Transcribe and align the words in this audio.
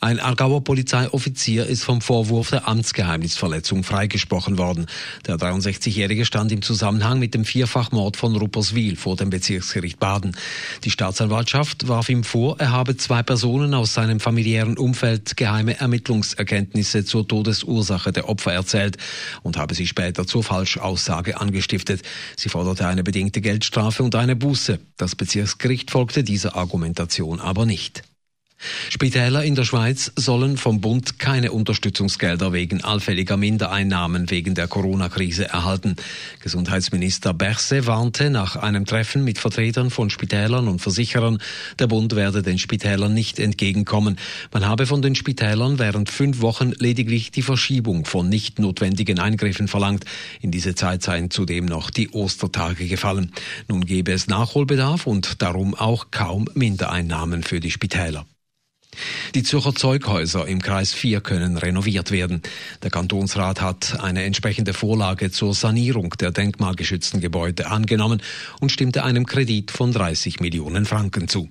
Ein 0.00 0.20
Aargauer 0.20 0.62
Polizeioffizier 0.62 1.66
ist 1.66 1.82
vom 1.82 2.00
Vorwurf 2.00 2.50
der 2.50 2.68
Amtsgeheimnisverletzung 2.68 3.82
freigesprochen 3.82 4.56
worden. 4.56 4.86
Der 5.26 5.38
63-Jährige 5.38 6.24
stand 6.24 6.52
im 6.52 6.62
Zusammenhang 6.62 7.18
mit 7.18 7.34
dem 7.34 7.44
Vierfachmord 7.44 8.16
von 8.16 8.36
Rupperswil 8.36 8.94
vor 8.94 9.16
dem 9.16 9.30
Bezirksgericht 9.30 9.98
Baden. 9.98 10.36
Die 10.84 10.92
Staatsanwaltschaft 10.92 11.88
warf 11.88 12.10
ihm 12.10 12.22
vor, 12.22 12.60
er 12.60 12.70
habe 12.70 12.96
zwei 12.96 13.24
Personen 13.24 13.74
aus 13.74 13.92
seinem 13.92 14.20
familiären 14.20 14.78
Umfeld 14.78 15.36
geheime 15.36 15.80
Ermittlungserkenntnisse 15.80 17.04
zur 17.04 17.26
Todesursache 17.26 18.12
der 18.12 18.28
Opfer 18.28 18.52
erzählt 18.52 18.98
und 19.42 19.56
habe 19.56 19.74
sie 19.74 19.88
später 19.88 20.28
zur 20.28 20.44
Falschaussage 20.44 21.40
angestiftet. 21.40 22.02
Sie 22.36 22.48
forderte 22.48 22.86
eine 22.86 23.02
bedingte 23.02 23.40
Geldstrafe 23.40 24.04
und 24.04 24.14
eine 24.14 24.36
Buße. 24.36 24.78
Das 24.96 25.16
Bezirksgericht 25.16 25.90
folgte 25.90 26.22
dieser 26.22 26.54
Argumentation 26.54 27.40
aber 27.40 27.66
nicht. 27.66 28.04
Spitäler 28.90 29.44
in 29.44 29.54
der 29.54 29.64
Schweiz 29.64 30.12
sollen 30.16 30.56
vom 30.56 30.80
Bund 30.80 31.18
keine 31.18 31.52
Unterstützungsgelder 31.52 32.52
wegen 32.52 32.82
allfälliger 32.82 33.36
Mindereinnahmen 33.36 34.28
wegen 34.30 34.54
der 34.54 34.66
Corona-Krise 34.66 35.46
erhalten. 35.46 35.94
Gesundheitsminister 36.40 37.32
Berse 37.32 37.86
warnte 37.86 38.30
nach 38.30 38.56
einem 38.56 38.86
Treffen 38.86 39.24
mit 39.24 39.38
Vertretern 39.38 39.90
von 39.90 40.10
Spitälern 40.10 40.68
und 40.68 40.80
Versicherern, 40.80 41.38
der 41.78 41.86
Bund 41.86 42.16
werde 42.16 42.42
den 42.42 42.58
Spitälern 42.58 43.14
nicht 43.14 43.38
entgegenkommen. 43.38 44.18
Man 44.52 44.66
habe 44.66 44.86
von 44.86 45.00
den 45.00 45.14
Spitälern 45.14 45.78
während 45.78 46.10
fünf 46.10 46.40
Wochen 46.40 46.72
lediglich 46.72 47.30
die 47.30 47.42
Verschiebung 47.42 48.04
von 48.04 48.28
nicht 48.28 48.58
notwendigen 48.58 49.18
Eingriffen 49.20 49.68
verlangt. 49.68 50.04
In 50.40 50.50
diese 50.50 50.74
Zeit 50.74 51.02
seien 51.02 51.30
zudem 51.30 51.66
noch 51.66 51.90
die 51.90 52.10
Ostertage 52.10 52.86
gefallen. 52.88 53.32
Nun 53.68 53.84
gebe 53.84 54.12
es 54.12 54.26
Nachholbedarf 54.26 55.06
und 55.06 55.42
darum 55.42 55.74
auch 55.74 56.10
kaum 56.10 56.48
Mindereinnahmen 56.54 57.42
für 57.42 57.60
die 57.60 57.70
Spitäler. 57.70 58.26
Die 59.34 59.42
Zürcher 59.42 59.74
Zeughäuser 59.74 60.46
im 60.46 60.60
Kreis 60.60 60.92
4 60.92 61.20
können 61.20 61.56
renoviert 61.56 62.10
werden. 62.10 62.42
Der 62.82 62.90
Kantonsrat 62.90 63.60
hat 63.60 64.00
eine 64.00 64.24
entsprechende 64.24 64.74
Vorlage 64.74 65.30
zur 65.30 65.54
Sanierung 65.54 66.14
der 66.20 66.30
denkmalgeschützten 66.30 67.20
Gebäude 67.20 67.70
angenommen 67.70 68.22
und 68.60 68.72
stimmte 68.72 69.04
einem 69.04 69.26
Kredit 69.26 69.70
von 69.70 69.92
30 69.92 70.40
Millionen 70.40 70.86
Franken 70.86 71.28
zu. 71.28 71.48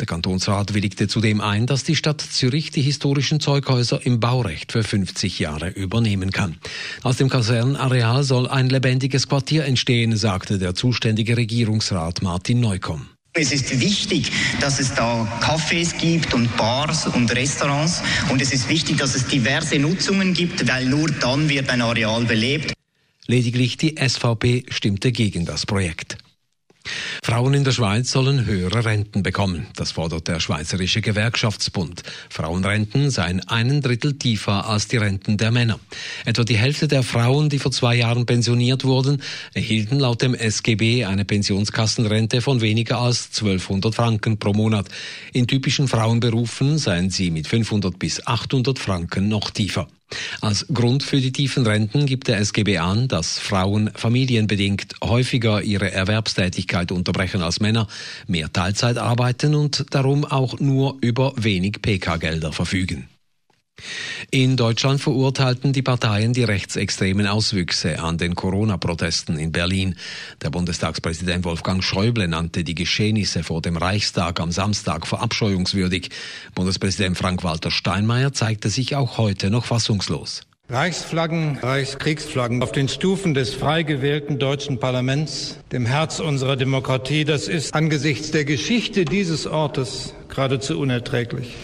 Der 0.00 0.06
Kantonsrat 0.06 0.74
willigte 0.74 1.08
zudem 1.08 1.40
ein, 1.40 1.66
dass 1.66 1.84
die 1.84 1.96
Stadt 1.96 2.20
Zürich 2.20 2.70
die 2.70 2.82
historischen 2.82 3.40
Zeughäuser 3.40 4.04
im 4.04 4.20
Baurecht 4.20 4.72
für 4.72 4.82
50 4.82 5.38
Jahre 5.38 5.70
übernehmen 5.70 6.30
kann. 6.30 6.56
Aus 7.02 7.16
dem 7.16 7.28
Kasernenareal 7.28 8.22
soll 8.22 8.48
ein 8.48 8.68
lebendiges 8.68 9.28
Quartier 9.28 9.64
entstehen, 9.64 10.16
sagte 10.16 10.58
der 10.58 10.74
zuständige 10.74 11.36
Regierungsrat 11.36 12.22
Martin 12.22 12.60
Neukomm. 12.60 13.17
Es 13.38 13.52
ist 13.52 13.78
wichtig, 13.78 14.32
dass 14.60 14.80
es 14.80 14.92
da 14.94 15.22
Cafés 15.40 15.96
gibt 15.96 16.34
und 16.34 16.56
Bars 16.56 17.06
und 17.06 17.32
Restaurants. 17.36 18.02
Und 18.30 18.42
es 18.42 18.52
ist 18.52 18.68
wichtig, 18.68 18.98
dass 18.98 19.14
es 19.14 19.26
diverse 19.26 19.78
Nutzungen 19.78 20.34
gibt, 20.34 20.66
weil 20.66 20.86
nur 20.86 21.08
dann 21.08 21.48
wird 21.48 21.70
ein 21.70 21.80
Areal 21.80 22.24
belebt. 22.24 22.72
Lediglich 23.28 23.76
die 23.76 23.94
SVP 23.96 24.64
stimmte 24.70 25.12
gegen 25.12 25.44
das 25.44 25.66
Projekt. 25.66 26.18
Frauen 27.22 27.54
in 27.54 27.64
der 27.64 27.72
Schweiz 27.72 28.10
sollen 28.10 28.46
höhere 28.46 28.84
Renten 28.84 29.22
bekommen. 29.22 29.66
Das 29.76 29.92
fordert 29.92 30.28
der 30.28 30.40
Schweizerische 30.40 31.00
Gewerkschaftsbund. 31.00 32.02
Frauenrenten 32.30 33.10
seien 33.10 33.46
einen 33.48 33.82
Drittel 33.82 34.18
tiefer 34.18 34.68
als 34.68 34.88
die 34.88 34.96
Renten 34.96 35.36
der 35.36 35.50
Männer. 35.50 35.78
Etwa 36.24 36.44
die 36.44 36.56
Hälfte 36.56 36.88
der 36.88 37.02
Frauen, 37.02 37.48
die 37.48 37.58
vor 37.58 37.72
zwei 37.72 37.96
Jahren 37.96 38.26
pensioniert 38.26 38.84
wurden, 38.84 39.22
erhielten 39.54 39.98
laut 39.98 40.22
dem 40.22 40.34
SGB 40.34 41.04
eine 41.04 41.24
Pensionskassenrente 41.24 42.40
von 42.40 42.60
weniger 42.60 42.98
als 42.98 43.28
1200 43.34 43.94
Franken 43.94 44.38
pro 44.38 44.52
Monat. 44.52 44.88
In 45.32 45.46
typischen 45.46 45.88
Frauenberufen 45.88 46.78
seien 46.78 47.10
sie 47.10 47.30
mit 47.30 47.48
500 47.48 47.98
bis 47.98 48.26
800 48.26 48.78
Franken 48.78 49.28
noch 49.28 49.50
tiefer. 49.50 49.88
Als 50.40 50.66
Grund 50.72 51.02
für 51.02 51.20
die 51.20 51.32
tiefen 51.32 51.66
Renten 51.66 52.06
gibt 52.06 52.28
der 52.28 52.38
SGB 52.38 52.78
an, 52.78 53.08
dass 53.08 53.38
Frauen 53.38 53.90
familienbedingt 53.94 54.94
häufiger 55.02 55.62
ihre 55.62 55.90
Erwerbstätigkeit 55.90 56.92
unterbrechen 56.92 57.42
als 57.42 57.60
Männer, 57.60 57.86
mehr 58.26 58.52
Teilzeit 58.52 58.98
arbeiten 58.98 59.54
und 59.54 59.86
darum 59.90 60.24
auch 60.24 60.58
nur 60.60 60.96
über 61.00 61.32
wenig 61.36 61.82
PK-Gelder 61.82 62.52
verfügen. 62.52 63.08
In 64.30 64.56
Deutschland 64.56 65.00
verurteilten 65.00 65.72
die 65.72 65.82
Parteien 65.82 66.32
die 66.32 66.44
rechtsextremen 66.44 67.26
Auswüchse 67.26 67.98
an 68.00 68.18
den 68.18 68.34
Corona-Protesten 68.34 69.38
in 69.38 69.52
Berlin. 69.52 69.94
Der 70.42 70.50
Bundestagspräsident 70.50 71.44
Wolfgang 71.44 71.82
Schäuble 71.82 72.28
nannte 72.28 72.64
die 72.64 72.74
Geschehnisse 72.74 73.42
vor 73.42 73.62
dem 73.62 73.76
Reichstag 73.76 74.40
am 74.40 74.52
Samstag 74.52 75.06
verabscheuungswürdig. 75.06 76.10
Bundespräsident 76.54 77.16
Frank-Walter 77.16 77.70
Steinmeier 77.70 78.32
zeigte 78.32 78.68
sich 78.68 78.96
auch 78.96 79.18
heute 79.18 79.50
noch 79.50 79.64
fassungslos. 79.64 80.42
Reichsflaggen, 80.70 81.58
Reichskriegsflaggen 81.62 82.62
auf 82.62 82.72
den 82.72 82.88
Stufen 82.88 83.32
des 83.32 83.54
frei 83.54 83.84
gewählten 83.84 84.38
deutschen 84.38 84.78
Parlaments, 84.78 85.56
dem 85.72 85.86
Herz 85.86 86.20
unserer 86.20 86.56
Demokratie, 86.56 87.24
das 87.24 87.48
ist 87.48 87.74
angesichts 87.74 88.32
der 88.32 88.44
Geschichte 88.44 89.06
dieses 89.06 89.46
Ortes 89.46 90.12
geradezu 90.28 90.78
unerträglich. 90.78 91.54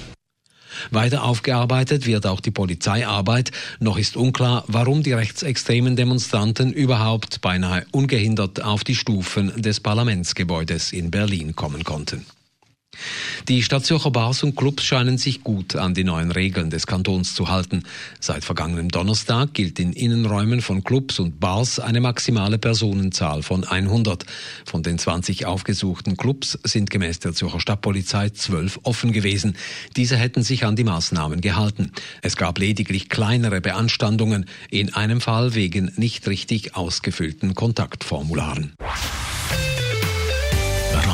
Weiter 0.90 1.24
aufgearbeitet 1.24 2.06
wird 2.06 2.26
auch 2.26 2.40
die 2.40 2.50
Polizeiarbeit. 2.50 3.50
Noch 3.80 3.98
ist 3.98 4.16
unklar, 4.16 4.64
warum 4.66 5.02
die 5.02 5.12
rechtsextremen 5.12 5.96
Demonstranten 5.96 6.72
überhaupt 6.72 7.40
beinahe 7.40 7.86
ungehindert 7.90 8.62
auf 8.62 8.84
die 8.84 8.94
Stufen 8.94 9.52
des 9.60 9.80
Parlamentsgebäudes 9.80 10.92
in 10.92 11.10
Berlin 11.10 11.54
kommen 11.54 11.84
konnten. 11.84 12.26
Die 13.48 13.62
Stadtzürcher 13.62 14.10
Bars 14.10 14.42
und 14.42 14.56
Clubs 14.56 14.84
scheinen 14.84 15.18
sich 15.18 15.42
gut 15.42 15.76
an 15.76 15.94
die 15.94 16.04
neuen 16.04 16.30
Regeln 16.30 16.70
des 16.70 16.86
Kantons 16.86 17.34
zu 17.34 17.48
halten. 17.48 17.82
Seit 18.20 18.44
vergangenem 18.44 18.88
Donnerstag 18.88 19.54
gilt 19.54 19.78
in 19.78 19.92
Innenräumen 19.92 20.60
von 20.60 20.84
Clubs 20.84 21.18
und 21.18 21.40
Bars 21.40 21.78
eine 21.78 22.00
maximale 22.00 22.58
Personenzahl 22.58 23.42
von 23.42 23.64
100. 23.64 24.24
Von 24.64 24.82
den 24.82 24.98
20 24.98 25.46
aufgesuchten 25.46 26.16
Clubs 26.16 26.58
sind 26.64 26.90
gemäß 26.90 27.20
der 27.20 27.34
Zürcher 27.34 27.60
Stadtpolizei 27.60 28.30
zwölf 28.30 28.80
offen 28.82 29.12
gewesen. 29.12 29.56
Diese 29.96 30.16
hätten 30.16 30.42
sich 30.42 30.64
an 30.64 30.76
die 30.76 30.84
Maßnahmen 30.84 31.40
gehalten. 31.40 31.92
Es 32.22 32.36
gab 32.36 32.58
lediglich 32.58 33.08
kleinere 33.08 33.60
Beanstandungen, 33.60 34.46
in 34.70 34.94
einem 34.94 35.20
Fall 35.20 35.54
wegen 35.54 35.92
nicht 35.96 36.26
richtig 36.28 36.76
ausgefüllten 36.76 37.54
Kontaktformularen. 37.54 38.72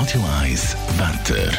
Radio 0.00 0.24
1 0.40 0.76
Wetter. 0.96 1.52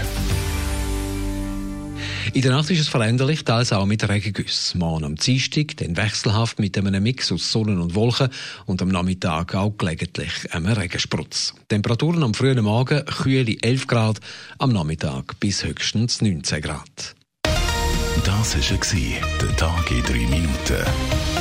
In 2.34 2.42
der 2.42 2.50
Nacht 2.50 2.72
ist 2.72 2.80
es 2.80 2.88
veränderlich, 2.88 3.44
teils 3.44 3.72
auch 3.72 3.86
mit 3.86 4.10
Regengüssen. 4.10 4.80
Morgen 4.80 5.06
am 5.06 5.16
Dienstag 5.16 5.78
dann 5.78 5.96
wechselhaft 5.96 6.58
mit 6.58 6.76
einem 6.76 7.04
Mix 7.04 7.32
aus 7.32 7.52
Sonne 7.52 7.80
und 7.80 7.94
Wolken 7.94 8.30
und 8.66 8.82
am 8.82 8.90
Nachmittag 8.90 9.54
auch 9.54 9.78
gelegentlich 9.78 10.52
einem 10.52 10.74
Regensprutz. 10.74 11.54
Temperaturen 11.70 12.24
am 12.24 12.34
frühen 12.34 12.64
Morgen 12.64 13.06
kühle 13.06 13.58
11 13.62 13.86
Grad, 13.86 14.20
am 14.58 14.74
Nachmittag 14.74 15.40
bis 15.40 15.64
höchstens 15.64 16.24
19 16.24 16.64
Grad. 16.64 17.16
Das 18.26 18.56
war 18.56 19.20
der 19.40 19.56
Tag 19.56 19.92
in 19.92 20.02
3 20.02 20.14
Minuten. 20.14 21.41